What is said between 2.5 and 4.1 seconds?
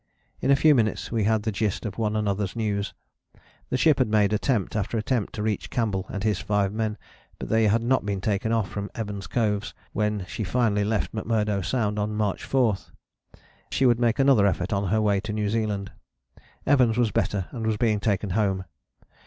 news. The ship had